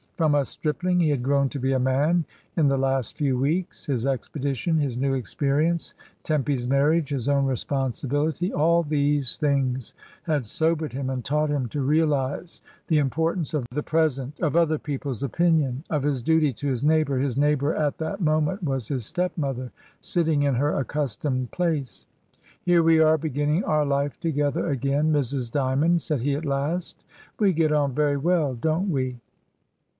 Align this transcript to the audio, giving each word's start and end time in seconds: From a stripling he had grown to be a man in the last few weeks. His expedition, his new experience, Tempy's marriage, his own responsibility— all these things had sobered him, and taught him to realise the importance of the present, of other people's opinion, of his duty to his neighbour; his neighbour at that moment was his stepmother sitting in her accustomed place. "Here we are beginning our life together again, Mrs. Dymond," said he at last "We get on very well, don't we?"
From 0.17 0.33
a 0.35 0.45
stripling 0.45 0.99
he 0.99 1.09
had 1.09 1.23
grown 1.23 1.49
to 1.49 1.59
be 1.59 1.73
a 1.73 1.79
man 1.79 2.25
in 2.55 2.67
the 2.67 2.77
last 2.77 3.17
few 3.17 3.37
weeks. 3.39 3.87
His 3.87 4.05
expedition, 4.05 4.77
his 4.77 4.97
new 4.97 5.13
experience, 5.15 5.95
Tempy's 6.21 6.67
marriage, 6.67 7.09
his 7.09 7.27
own 7.27 7.45
responsibility— 7.47 8.53
all 8.53 8.81
these 8.83 9.37
things 9.37 9.95
had 10.23 10.45
sobered 10.45 10.93
him, 10.93 11.09
and 11.09 11.25
taught 11.25 11.49
him 11.49 11.67
to 11.69 11.81
realise 11.81 12.61
the 12.87 12.99
importance 12.99 13.55
of 13.55 13.65
the 13.71 13.81
present, 13.81 14.39
of 14.41 14.55
other 14.55 14.77
people's 14.79 15.23
opinion, 15.23 15.83
of 15.89 16.03
his 16.03 16.21
duty 16.21 16.51
to 16.53 16.67
his 16.67 16.83
neighbour; 16.83 17.17
his 17.19 17.37
neighbour 17.37 17.73
at 17.75 17.97
that 17.97 18.21
moment 18.21 18.61
was 18.63 18.87
his 18.89 19.05
stepmother 19.07 19.71
sitting 20.01 20.43
in 20.43 20.55
her 20.55 20.73
accustomed 20.79 21.49
place. 21.49 22.05
"Here 22.63 22.81
we 22.83 22.99
are 22.99 23.17
beginning 23.19 23.63
our 23.63 23.85
life 23.85 24.19
together 24.19 24.67
again, 24.67 25.11
Mrs. 25.11 25.51
Dymond," 25.51 26.01
said 26.01 26.21
he 26.21 26.35
at 26.35 26.45
last 26.45 27.03
"We 27.39 27.53
get 27.53 27.71
on 27.71 27.93
very 27.93 28.17
well, 28.17 28.53
don't 28.55 28.89
we?" 28.89 29.19